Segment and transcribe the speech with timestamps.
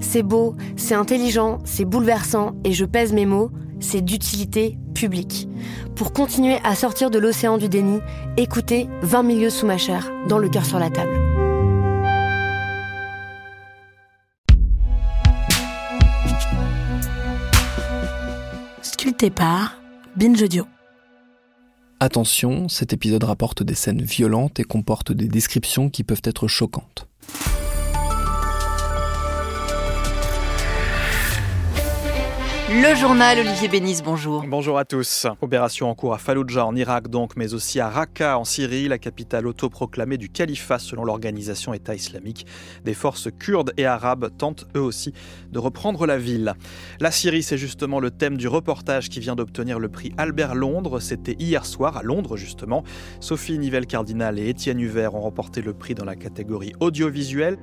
[0.00, 3.50] C'est beau, c'est intelligent, c'est bouleversant, et je pèse mes mots,
[3.80, 5.48] c'est d'utilité publique.
[5.96, 8.00] Pour continuer à sortir de l'océan du déni,
[8.36, 11.18] écoutez 20 milieux sous ma chair, dans le cœur sur la table.
[18.82, 19.80] Sculpté par
[20.16, 20.66] Binge Audio.
[22.00, 27.06] Attention, cet épisode rapporte des scènes violentes et comporte des descriptions qui peuvent être choquantes.
[32.72, 34.44] Le journal Olivier Bénis, bonjour.
[34.46, 35.26] Bonjour à tous.
[35.40, 38.98] Opération en cours à Fallujah en Irak donc, mais aussi à Raqqa en Syrie, la
[38.98, 42.46] capitale autoproclamée du califat selon l'organisation État islamique.
[42.84, 45.12] Des forces kurdes et arabes tentent eux aussi
[45.50, 46.54] de reprendre la ville.
[47.00, 51.00] La Syrie, c'est justement le thème du reportage qui vient d'obtenir le prix Albert Londres.
[51.00, 52.84] C'était hier soir à Londres justement.
[53.18, 57.58] Sophie Nivelle-Cardinal et Étienne Huvert ont remporté le prix dans la catégorie audiovisuel.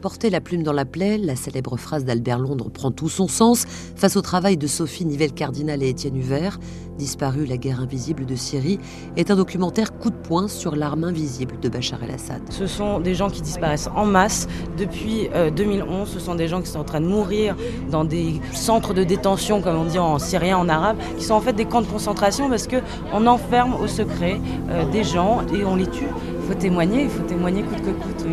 [0.00, 3.66] Porter la plume dans la plaie, la célèbre phrase d'Albert Londres prend tout son sens
[3.96, 6.60] face au travail de Sophie Nivelle-Cardinal et Étienne Huvert.
[6.98, 8.78] Disparu, la guerre invisible de Syrie
[9.16, 12.42] est un documentaire coup de poing sur l'arme invisible de Bachar el-Assad.
[12.50, 16.08] Ce sont des gens qui disparaissent en masse depuis 2011.
[16.08, 17.56] Ce sont des gens qui sont en train de mourir
[17.90, 21.40] dans des centres de détention, comme on dit en syrien, en arabe, qui sont en
[21.40, 25.76] fait des camps de concentration parce qu'on enferme au secret euh, des gens et on
[25.76, 26.06] les tue.
[26.40, 28.26] Il faut témoigner, il faut témoigner coûte que coûte.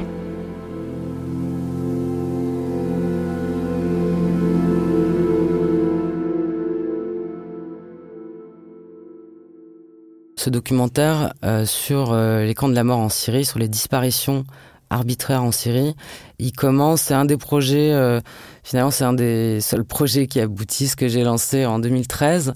[10.45, 14.43] Ce documentaire euh, sur euh, les camps de la mort en Syrie, sur les disparitions
[14.91, 15.95] arbitraires en Syrie.
[16.37, 18.21] Il commence, c'est un des projets, euh,
[18.63, 22.53] finalement c'est un des seuls projets qui aboutissent que j'ai lancé en 2013.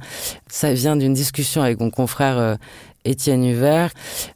[0.48, 2.58] Ça vient d'une discussion avec mon confrère
[3.06, 3.90] Étienne Huvert.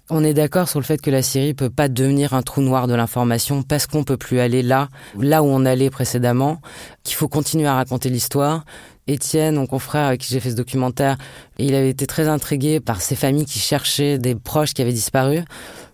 [0.10, 2.88] On est d'accord sur le fait que la Syrie peut pas devenir un trou noir
[2.88, 6.60] de l'information parce qu'on peut plus aller là, là où on allait précédemment,
[7.04, 8.66] qu'il faut continuer à raconter l'histoire,
[9.08, 11.18] Étienne, mon confrère avec qui j'ai fait ce documentaire,
[11.58, 15.40] il avait été très intrigué par ces familles qui cherchaient des proches qui avaient disparu.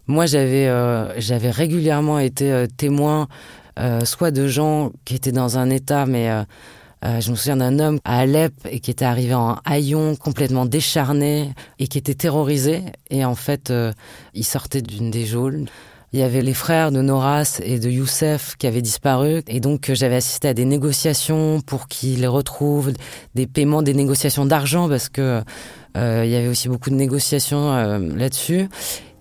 [0.07, 1.11] Moi, j'avais euh,
[1.51, 3.27] régulièrement été euh, témoin
[3.77, 6.29] euh, soit de gens qui étaient dans un état, mais
[7.03, 11.53] je me souviens d'un homme à Alep et qui était arrivé en haillon, complètement décharné
[11.77, 12.83] et qui était terrorisé.
[13.09, 13.71] Et en fait,
[14.33, 15.65] il sortait d'une des geôles.
[16.11, 19.43] Il y avait les frères de Noras et de Youssef qui avaient disparu.
[19.47, 22.91] Et donc, j'avais assisté à des négociations pour qu'ils les retrouvent,
[23.35, 25.43] des paiements, des négociations d'argent, parce que
[25.97, 28.67] euh, il y avait aussi beaucoup de négociations euh, là-dessus.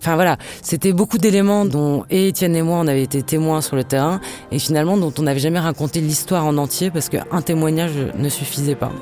[0.01, 3.75] Enfin voilà, c'était beaucoup d'éléments dont et Étienne et moi on avait été témoins sur
[3.75, 7.91] le terrain et finalement dont on n'avait jamais raconté l'histoire en entier parce qu'un témoignage
[8.17, 8.93] ne suffisait pas.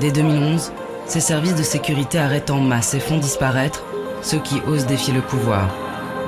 [0.00, 0.72] Dès 2011,
[1.12, 3.84] ces services de sécurité arrêtent en masse et font disparaître
[4.22, 5.68] ceux qui osent défier le pouvoir,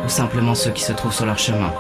[0.05, 1.73] ou simplement ceux qui se trouvent sur leur chemin.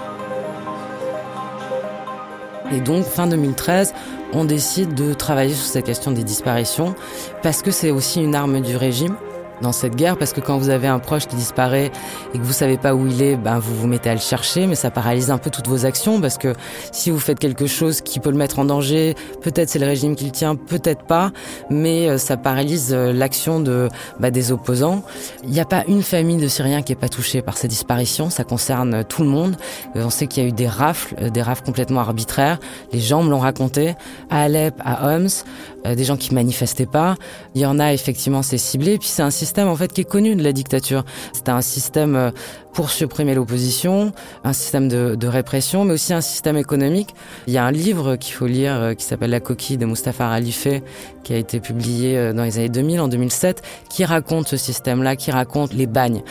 [2.73, 3.93] Et donc, fin 2013,
[4.33, 6.95] on décide de travailler sur cette question des disparitions,
[7.43, 9.17] parce que c'est aussi une arme du régime
[9.61, 11.91] dans cette guerre parce que quand vous avez un proche qui disparaît
[12.35, 14.67] et que vous savez pas où il est, ben vous vous mettez à le chercher,
[14.67, 16.55] mais ça paralyse un peu toutes vos actions parce que
[16.93, 20.17] si vous faites quelque chose qui peut le mettre en danger, peut-être c'est le régime
[20.17, 21.33] qui le tient, peut-être pas,
[21.71, 23.89] mais euh, ça paralyse euh, l'action de
[24.21, 25.05] bah, des opposants.
[25.45, 28.31] Il n'y a pas une famille de Syriens qui est pas touchée par ces disparitions,
[28.31, 29.57] ça concerne tout le monde.
[29.97, 32.59] Euh, on sait qu'il y a eu des rafles, des rafles complètement arbitraires.
[32.93, 33.95] Les gens me l'ont raconté
[34.31, 35.29] à Alep, à Homs,
[35.85, 37.17] des gens qui manifestaient pas.
[37.55, 40.08] Il y en a effectivement, c'est ciblé, puis c'est un système en fait qui est
[40.08, 41.05] connu de la dictature.
[41.32, 42.31] C'était un système euh,
[42.73, 44.12] pour supprimer l'opposition,
[44.43, 47.14] un système de, de, répression, mais aussi un système économique.
[47.46, 50.29] Il y a un livre qu'il faut lire euh, qui s'appelle La coquille de Mustapha
[50.29, 50.82] Ralifé,
[51.23, 55.14] qui a été publié euh, dans les années 2000, en 2007, qui raconte ce système-là,
[55.17, 56.23] qui raconte les bagnes.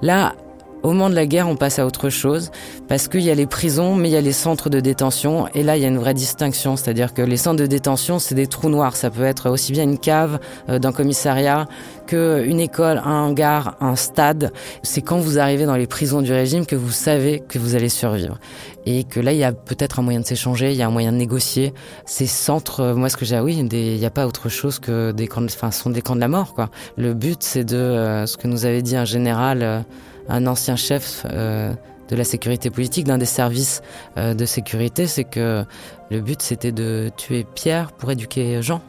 [0.00, 0.34] Là,
[0.82, 2.50] Au moment de la guerre, on passe à autre chose
[2.88, 5.46] parce qu'il y a les prisons, mais il y a les centres de détention.
[5.54, 8.34] Et là, il y a une vraie distinction, c'est-à-dire que les centres de détention, c'est
[8.34, 8.96] des trous noirs.
[8.96, 10.40] Ça peut être aussi bien une cave
[10.70, 11.66] euh, d'un commissariat
[12.06, 14.52] qu'une école, un hangar, un stade.
[14.82, 17.90] C'est quand vous arrivez dans les prisons du régime que vous savez que vous allez
[17.90, 18.38] survivre.
[18.86, 20.90] Et que là, il y a peut-être un moyen de s'échanger, il y a un
[20.90, 21.74] moyen de négocier.
[22.06, 23.66] Ces centres, euh, moi, ce que j'ai, ah oui, il
[23.98, 26.54] n'y a pas autre chose que des camps, de, sont des camps de la mort,
[26.54, 26.70] quoi.
[26.96, 29.84] Le but, c'est de, euh, ce que nous avait dit un général,
[30.28, 31.72] un ancien chef euh,
[32.08, 33.82] de la sécurité politique, d'un des services
[34.16, 35.64] euh, de sécurité, c'est que
[36.10, 38.80] le but c'était de tuer Pierre pour éduquer Jean.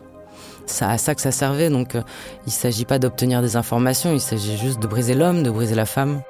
[0.66, 2.02] C'est à ça que ça servait, donc euh,
[2.46, 5.76] il ne s'agit pas d'obtenir des informations, il s'agit juste de briser l'homme, de briser
[5.76, 6.22] la femme.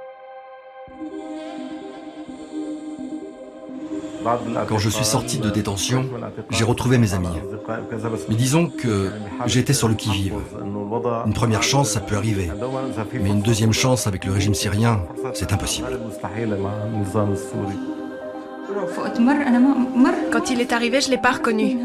[4.67, 6.05] Quand je suis sorti de détention,
[6.49, 7.27] j'ai retrouvé mes amis.
[8.29, 9.11] Mais disons que
[9.45, 10.35] j'étais sur le qui-vive.
[11.25, 12.49] Une première chance, ça peut arriver.
[13.13, 15.01] Mais une deuxième chance avec le régime syrien,
[15.33, 15.87] c'est impossible.
[20.31, 21.77] Quand il est arrivé, je ne l'ai pas reconnu.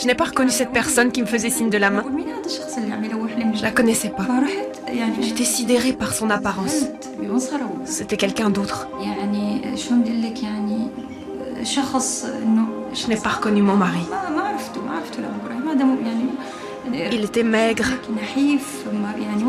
[0.00, 2.04] Je n'ai pas reconnu cette personne qui me faisait signe de la main.
[3.54, 4.26] Je la connaissais pas.
[5.20, 6.84] J'étais sidérée par son apparence.
[7.84, 8.88] C'était quelqu'un d'autre.
[11.66, 14.06] Je n'ai pas reconnu mon mari.
[17.12, 17.86] Il était maigre.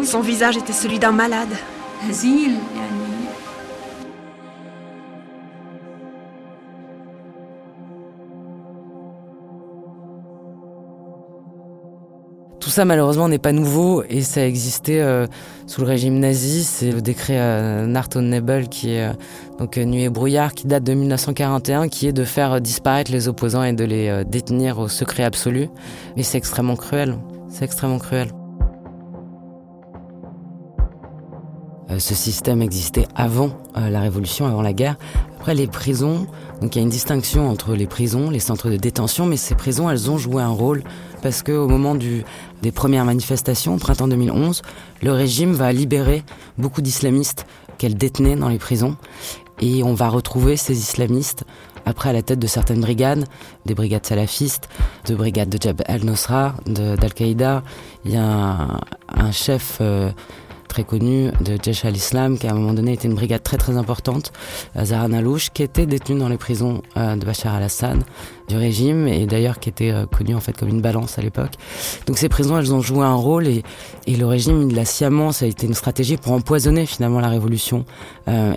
[0.04, 1.56] Son visage était celui d'un malade.
[12.78, 15.26] Ça malheureusement n'est pas nouveau et ça existait euh,
[15.66, 16.64] sous le régime nazi.
[16.64, 19.14] C'est le décret euh, Nacht Nebel qui est euh,
[19.58, 23.64] donc Nuit et brouillard qui date de 1941 qui est de faire disparaître les opposants
[23.64, 25.70] et de les détenir au secret absolu.
[26.18, 27.18] Et c'est extrêmement cruel.
[27.50, 28.30] C'est extrêmement cruel.
[31.98, 34.98] ce système existait avant la révolution, avant la guerre.
[35.40, 36.28] Après les prisons,
[36.62, 39.56] donc il y a une distinction entre les prisons, les centres de détention, mais ces
[39.56, 40.84] prisons, elles ont joué un rôle
[41.28, 44.62] parce qu'au moment des premières manifestations, au printemps 2011,
[45.02, 46.24] le régime va libérer
[46.58, 47.46] beaucoup d'islamistes
[47.78, 48.96] qu'elle détenait dans les prisons.
[49.60, 51.44] Et on va retrouver ces islamistes
[51.86, 53.26] après à la tête de certaines brigades,
[53.66, 54.70] des brigades salafistes,
[55.06, 57.62] de brigades de Jabhat al-Nusra, d'Al-Qaïda.
[58.06, 58.80] Il y a un,
[59.14, 60.10] un chef euh,
[60.68, 63.78] très connu de Jaish al-Islam, qui à un moment donné était une brigade très très
[63.78, 64.31] importante,
[64.75, 68.04] euh, Zaran Alouche, qui était détenu dans les prisons euh, de Bachar al-Assad
[68.48, 71.54] du régime et d'ailleurs qui était euh, connu en fait comme une balance à l'époque.
[72.06, 73.64] Donc ces prisons, elles ont joué un rôle et,
[74.06, 77.30] et le régime, il l'a sciemment, ça a été une stratégie pour empoisonner finalement la
[77.30, 77.86] révolution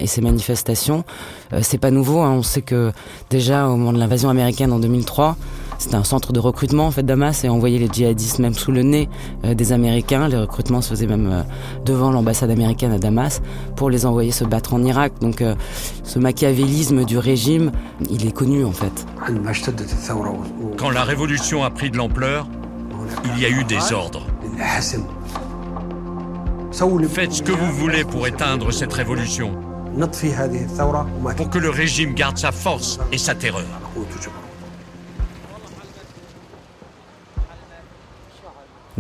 [0.01, 1.05] et ces manifestations.
[1.53, 2.33] Euh, c'est pas nouveau, hein.
[2.33, 2.93] on sait que
[3.29, 5.37] déjà au moment de l'invasion américaine en 2003,
[5.81, 8.83] c'était un centre de recrutement en fait Damas et envoyait les djihadistes même sous le
[8.83, 9.09] nez
[9.45, 10.29] euh, des Américains.
[10.29, 11.43] Les recrutements se faisaient même euh,
[11.87, 13.41] devant l'ambassade américaine à Damas
[13.77, 15.15] pour les envoyer se battre en Irak.
[15.23, 15.55] Donc euh,
[16.05, 17.73] ce machiavélisme du régime,
[18.11, 19.07] il est connu en fait.
[20.77, 22.47] Quand la révolution a pris de l'ampleur,
[23.35, 24.27] il y a eu des ordres.
[27.09, 29.53] Faites ce que vous voulez pour éteindre cette révolution,
[31.37, 33.65] pour que le régime garde sa force et sa terreur.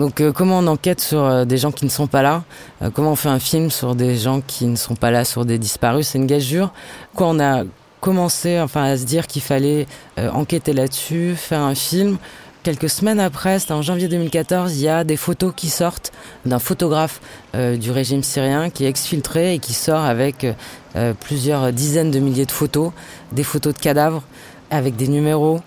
[0.00, 2.42] Donc euh, comment on enquête sur euh, des gens qui ne sont pas là?
[2.80, 5.44] Euh, Comment on fait un film sur des gens qui ne sont pas là, sur
[5.44, 6.08] des disparus?
[6.08, 6.72] C'est une gageure.
[7.14, 7.64] Quoi, on a
[8.00, 9.86] commencé enfin à se dire qu'il fallait
[10.32, 12.16] enquêter là-dessus, faire un film.
[12.62, 16.10] Quelques semaines après, c'était en janvier 2014, il y a des photos qui sortent
[16.46, 17.20] d'un photographe
[17.54, 20.46] du régime syrien qui est exfiltré et qui sort avec
[21.20, 22.92] plusieurs dizaines de milliers de photos,
[23.32, 24.22] des photos de cadavres
[24.70, 25.60] avec des numéros,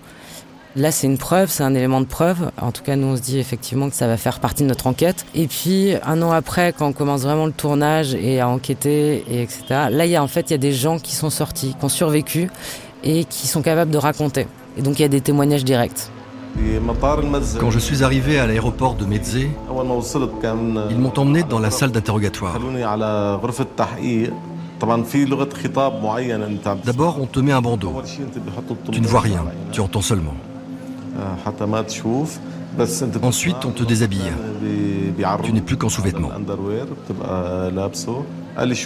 [0.76, 2.50] Là, c'est une preuve, c'est un élément de preuve.
[2.60, 4.88] En tout cas, nous, on se dit effectivement que ça va faire partie de notre
[4.88, 5.24] enquête.
[5.34, 9.42] Et puis, un an après, quand on commence vraiment le tournage et à enquêter, et
[9.42, 11.76] etc., là, il y a en fait, il y a des gens qui sont sortis,
[11.78, 12.50] qui ont survécu
[13.04, 14.48] et qui sont capables de raconter.
[14.76, 16.10] Et donc, il y a des témoignages directs.
[17.60, 19.46] Quand je suis arrivé à l'aéroport de Medze,
[20.90, 22.58] ils m'ont emmené dans la salle d'interrogatoire.
[26.84, 27.92] D'abord, on te met un bandeau.
[28.90, 30.34] Tu ne vois rien, tu entends seulement.
[33.22, 34.32] Ensuite, on te déshabille.
[35.42, 36.30] Tu n'es plus qu'en sous-vêtements.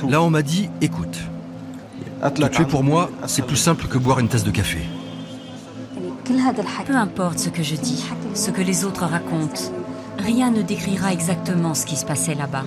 [0.08, 1.18] Là, on m'a dit, écoute,
[2.34, 4.78] te tuer pour moi, c'est plus simple que boire une tasse de café.
[6.86, 8.04] Peu importe ce que je dis,
[8.34, 9.62] ce que les autres racontent,
[10.18, 12.64] rien ne décrira exactement ce qui se passait là-bas.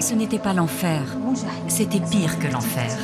[0.00, 1.02] Ce n'était pas l'enfer,
[1.68, 2.94] c'était pire que l'enfer.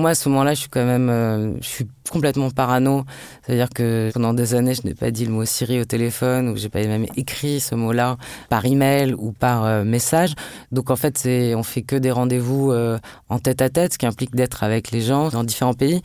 [0.00, 3.04] Moi, à ce moment-là, je suis quand même, euh, je suis complètement parano.
[3.44, 6.56] C'est-à-dire que pendant des années, je n'ai pas dit le mot Siri au téléphone ou
[6.56, 8.16] j'ai pas même écrit ce mot-là
[8.48, 10.34] par email ou par euh, message.
[10.72, 13.98] Donc en fait, c'est, on fait que des rendez-vous euh, en tête à tête, ce
[13.98, 16.00] qui implique d'être avec les gens dans différents pays.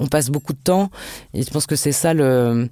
[0.00, 0.90] On passe beaucoup de temps
[1.32, 2.68] et je pense que c'est ça le.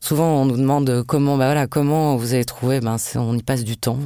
[0.00, 2.80] Souvent, on nous demande comment, bah voilà, comment vous avez trouvé?
[2.80, 4.00] Ben, on y passe du temps,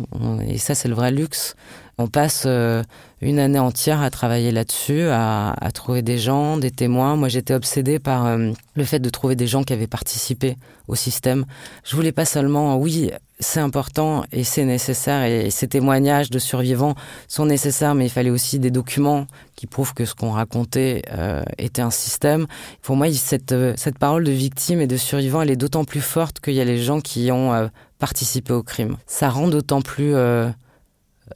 [0.46, 1.56] et ça, c'est le vrai luxe.
[1.98, 2.82] On passe euh,
[3.22, 7.16] une année entière à travailler là-dessus, à, trouver des gens, des témoins.
[7.16, 10.94] Moi, j'étais obsédée par euh, le fait de trouver des gens qui avaient participé au
[10.94, 11.46] système.
[11.84, 16.94] Je voulais pas seulement, oui, c'est important et c'est nécessaire et ces témoignages de survivants
[17.28, 21.42] sont nécessaires, mais il fallait aussi des documents qui prouvent que ce qu'on racontait euh,
[21.56, 22.46] était un système.
[22.82, 26.40] Pour moi, cette, cette parole de victime et de survivant, elle est d'autant plus forte
[26.40, 28.98] qu'il y a les gens qui ont participé au crime.
[29.06, 30.14] Ça rend d'autant plus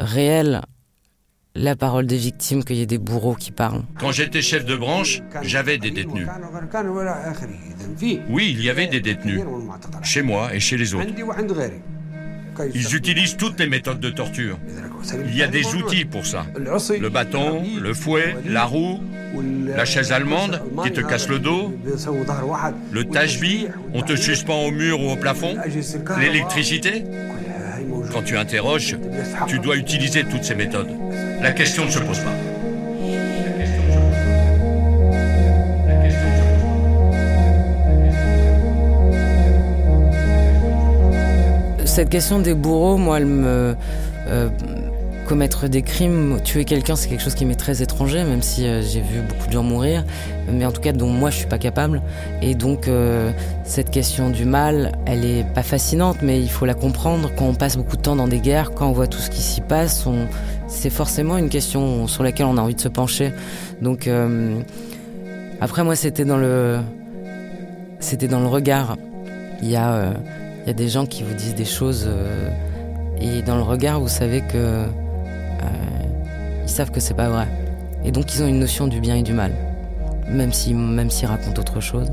[0.00, 0.62] réelle
[1.54, 3.82] la parole des victimes qu'il y ait des bourreaux qui parlent.
[3.98, 6.28] Quand j'étais chef de branche, j'avais des détenus.
[8.28, 9.40] Oui, il y avait des détenus,
[10.02, 11.06] chez moi et chez les autres.
[12.74, 14.58] Ils utilisent toutes les méthodes de torture.
[15.26, 16.46] Il y a des outils pour ça.
[16.56, 19.00] Le bâton, le fouet, la roue,
[19.66, 21.72] la chaise allemande qui te casse le dos,
[22.92, 25.56] le tachbi, on te suspend au mur ou au plafond,
[26.18, 27.04] l'électricité.
[28.12, 28.96] Quand tu interroges,
[29.46, 30.90] tu dois utiliser toutes ces méthodes.
[31.40, 32.34] La question ne se pose pas.
[41.84, 43.74] Cette question des bourreaux, moi, elle me...
[44.28, 44.48] Euh,
[45.30, 48.82] commettre des crimes, tuer quelqu'un, c'est quelque chose qui m'est très étranger, même si euh,
[48.82, 50.04] j'ai vu beaucoup de gens mourir,
[50.50, 52.02] mais en tout cas dont moi je suis pas capable.
[52.42, 53.30] Et donc euh,
[53.62, 57.30] cette question du mal, elle est pas fascinante, mais il faut la comprendre.
[57.36, 59.40] Quand on passe beaucoup de temps dans des guerres, quand on voit tout ce qui
[59.40, 60.04] s'y passe,
[60.66, 63.32] c'est forcément une question sur laquelle on a envie de se pencher.
[63.80, 64.58] Donc euh,
[65.60, 66.78] après moi c'était dans le
[68.00, 68.96] c'était dans le regard.
[69.62, 70.12] Il y a
[70.64, 72.10] il y a des gens qui vous disent des choses
[73.20, 74.86] et dans le regard vous savez que
[76.62, 77.46] ils savent que c'est pas vrai.
[78.04, 79.52] Et donc ils ont une notion du bien et du mal,
[80.28, 82.10] même s'ils même racontent autre chose.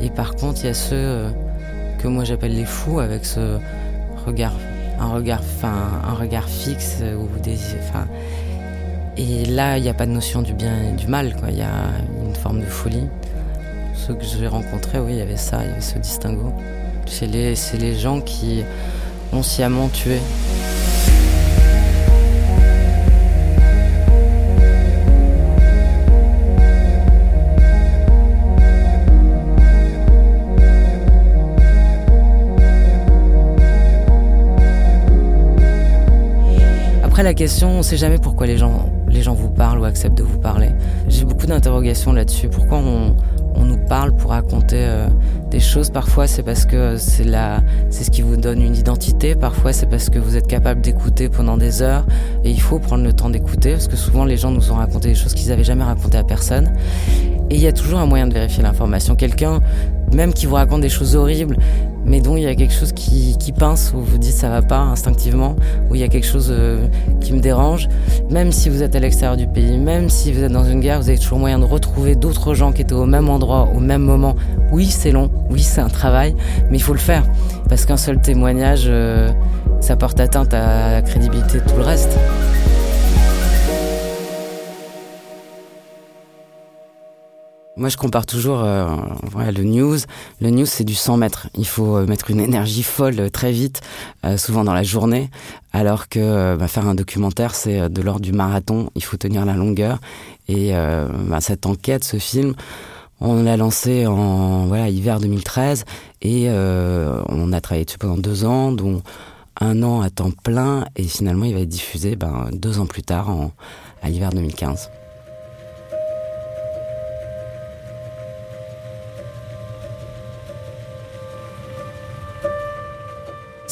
[0.00, 1.30] Et par contre, il y a ceux euh,
[1.98, 3.58] que moi j'appelle les fous avec ce
[4.26, 4.52] regard,
[5.00, 5.72] un regard, enfin,
[6.06, 8.06] un regard fixe ou des, enfin.
[9.16, 11.36] Et là, il n'y a pas de notion du bien et du mal.
[11.48, 11.70] Il y a
[12.26, 13.06] une forme de folie.
[13.94, 16.52] Ceux que j'ai rencontrés, oui, il y avait ça, il y avait ce distinguo.
[17.06, 18.64] C'est les, les gens qui
[19.32, 20.18] ont sciemment tué.
[37.24, 40.18] La question, on ne sait jamais pourquoi les gens, les gens vous parlent ou acceptent
[40.18, 40.72] de vous parler.
[41.08, 42.48] J'ai beaucoup d'interrogations là-dessus.
[42.48, 43.16] Pourquoi on,
[43.54, 45.08] on, nous parle pour raconter euh,
[45.50, 45.88] des choses?
[45.88, 49.34] Parfois, c'est parce que c'est la, c'est ce qui vous donne une identité.
[49.34, 52.04] Parfois, c'est parce que vous êtes capable d'écouter pendant des heures.
[52.44, 55.08] Et il faut prendre le temps d'écouter, parce que souvent, les gens nous ont raconté
[55.08, 56.74] des choses qu'ils n'avaient jamais racontées à personne.
[57.50, 59.16] Et il y a toujours un moyen de vérifier l'information.
[59.16, 59.60] Quelqu'un,
[60.14, 61.56] même qui vous raconte des choses horribles,
[62.06, 64.78] mais dont il y a quelque chose qui, pince, où vous dites ça va pas
[64.78, 65.56] instinctivement,
[65.90, 66.86] où il y a quelque chose euh,
[67.20, 67.88] qui me dérange.
[68.30, 71.00] Même si vous êtes à l'extérieur du pays, même si vous êtes dans une guerre,
[71.00, 74.02] vous avez toujours moyen de retrouver d'autres gens qui étaient au même endroit, au même
[74.02, 74.34] moment.
[74.72, 76.34] Oui, c'est long, oui, c'est un travail,
[76.70, 77.24] mais il faut le faire.
[77.68, 79.30] Parce qu'un seul témoignage, euh,
[79.80, 82.18] ça porte atteinte à la crédibilité de tout le reste.
[87.76, 88.86] Moi, je compare toujours euh,
[89.24, 89.96] voilà, le news.
[90.40, 91.48] Le news, c'est du 100 mètres.
[91.58, 93.80] Il faut euh, mettre une énergie folle euh, très vite,
[94.24, 95.28] euh, souvent dans la journée,
[95.72, 98.90] alors que bah, faire un documentaire, c'est de l'ordre du marathon.
[98.94, 99.98] Il faut tenir la longueur.
[100.46, 102.54] Et bah, cette enquête, ce film,
[103.20, 105.84] on l'a lancé en voilà hiver 2013
[106.20, 109.02] et on a travaillé dessus pendant deux ans, dont
[109.58, 110.84] un an à temps plein.
[110.96, 113.52] Et finalement, il va être diffusé ben, deux ans plus tard, en,
[114.02, 114.90] à l'hiver 2015.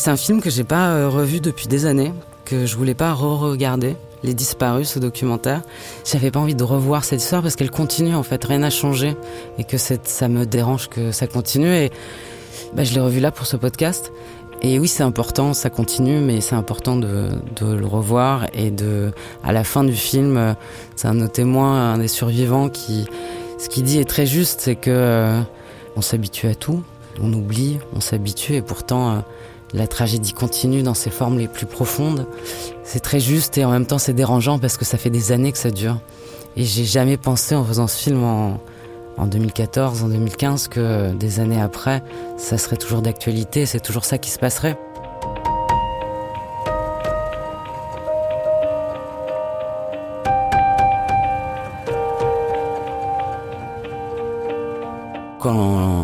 [0.03, 2.13] C'est un film que j'ai pas euh, revu depuis des années,
[2.45, 3.95] que je voulais pas re-regarder.
[4.25, 5.63] Les disparus, ce documentaire.
[6.05, 9.17] J'avais pas envie de revoir cette histoire parce qu'elle continue en fait, rien n'a changé
[9.59, 11.73] et que ça me dérange que ça continue.
[11.73, 11.93] Et
[12.75, 14.11] bah, je l'ai revu là pour ce podcast.
[14.61, 17.29] Et oui, c'est important, ça continue, mais c'est important de,
[17.61, 19.13] le revoir et de,
[19.45, 20.55] à la fin du film, euh,
[20.97, 23.07] c'est un de nos témoins, un des survivants qui,
[23.57, 25.41] ce qu'il dit est très juste, c'est que euh,
[25.95, 26.83] on s'habitue à tout,
[27.23, 29.23] on oublie, on s'habitue et pourtant
[29.75, 32.27] la tragédie continue dans ses formes les plus profondes.
[32.85, 35.53] C'est très juste et en même temps c'est dérangeant parce que ça fait des années
[35.53, 35.99] que ça dure.
[36.57, 38.61] Et j'ai jamais pensé en faisant ce film en,
[39.17, 42.03] en 2014, en 2015, que des années après,
[42.37, 44.79] ça serait toujours d'actualité, c'est toujours ça qui se passerait.
[55.41, 56.02] Quand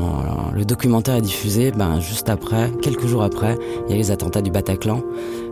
[0.69, 4.51] documentaire est diffusé, ben juste après, quelques jours après, il y a les attentats du
[4.51, 5.03] Bataclan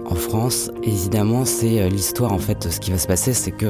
[0.09, 0.71] en France.
[0.85, 2.71] évidemment, c'est euh, l'histoire en fait.
[2.71, 3.67] Ce qui va se passer, c'est que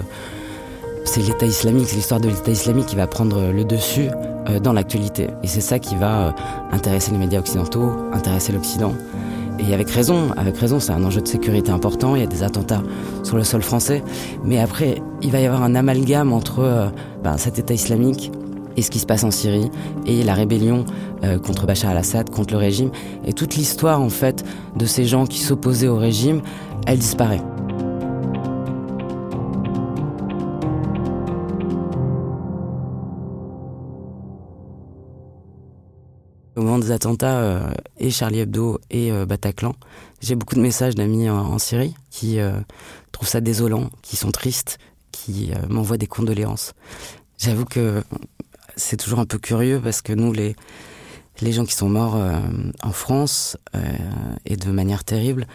[1.04, 4.08] c'est l'État islamique, c'est l'histoire de l'État islamique qui va prendre le dessus
[4.48, 5.28] euh, dans l'actualité.
[5.42, 6.30] Et c'est ça qui va euh,
[6.72, 8.92] intéresser les médias occidentaux, intéresser l'Occident.
[9.58, 12.16] Et avec raison, avec raison, c'est un enjeu de sécurité important.
[12.16, 12.82] Il y a des attentats
[13.22, 14.02] sur le sol français,
[14.44, 16.92] mais après, il va y avoir un amalgame entre
[17.24, 18.30] ben, cet État islamique
[18.76, 19.70] et ce qui se passe en Syrie
[20.06, 20.84] et la rébellion
[21.24, 22.90] euh, contre Bachar al-Assad, contre le régime.
[23.24, 24.44] Et toute l'histoire en fait
[24.76, 26.42] de ces gens qui s'opposaient au régime,
[26.86, 27.42] elle disparaît.
[36.54, 39.74] Au moment des attentats, euh, et Charlie Hebdo et euh, Bataclan,
[40.20, 42.38] j'ai beaucoup de messages d'amis en, Syrie qui
[43.12, 44.78] trouvent ça désolant, qui sont tristes,
[45.12, 46.72] qui m'envoient des condoléances.
[47.36, 48.02] J'avoue que
[48.76, 50.54] c'est toujours un peu curieux parce que nous, les,
[51.52, 52.38] gens qui sont morts euh,
[52.82, 53.80] en France, euh,
[54.44, 55.46] et de manière terrible,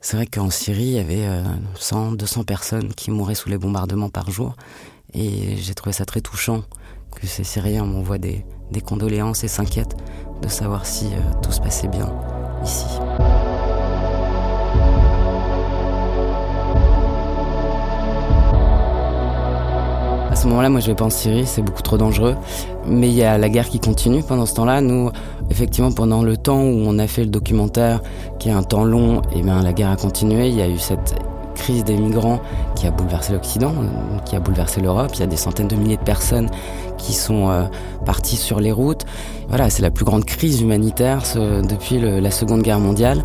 [0.00, 1.26] c'est vrai qu'en Syrie, il y avait
[1.74, 4.54] 100, euh, 200 personnes qui mouraient sous les bombardements par jour.
[5.14, 6.62] Et j'ai trouvé ça très touchant
[7.16, 9.96] que ces Syriens m'envoient des, des condoléances et s'inquiètent
[10.42, 11.06] de savoir si
[11.42, 12.12] tout se passait bien
[12.62, 12.84] ici.
[20.38, 22.36] Ce moment-là, moi, je vais pas en Syrie, c'est beaucoup trop dangereux.
[22.86, 24.80] Mais il y a la guerre qui continue pendant ce temps-là.
[24.80, 25.10] Nous,
[25.50, 28.00] effectivement, pendant le temps où on a fait le documentaire,
[28.38, 30.48] qui est un temps long, et eh bien, la guerre a continué.
[30.48, 31.16] Il y a eu cette
[31.68, 32.40] crise des migrants
[32.76, 33.74] qui a bouleversé l'Occident,
[34.24, 35.10] qui a bouleversé l'Europe.
[35.12, 36.48] Il y a des centaines de milliers de personnes
[36.96, 37.64] qui sont euh,
[38.06, 39.04] parties sur les routes.
[39.48, 43.22] Voilà, c'est la plus grande crise humanitaire depuis la Seconde Guerre mondiale.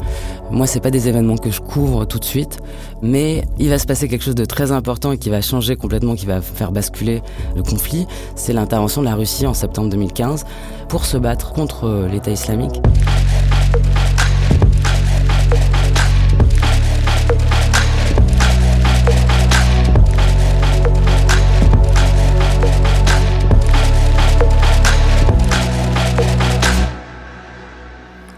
[0.51, 2.59] Moi, c'est pas des événements que je couvre tout de suite,
[3.01, 6.15] mais il va se passer quelque chose de très important et qui va changer complètement,
[6.15, 7.21] qui va faire basculer
[7.55, 8.07] le conflit.
[8.35, 10.45] C'est l'intervention de la Russie en septembre 2015
[10.89, 12.81] pour se battre contre euh, l'État islamique.